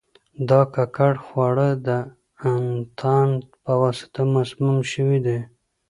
دا 0.49 0.61
ککړ 0.73 1.13
خواړه 1.25 1.69
د 1.87 1.89
انتان 2.51 3.29
په 3.63 3.71
واسطه 3.81 4.21
مسموم 4.35 4.77
شوي 4.91 5.19
دي. 5.25 5.39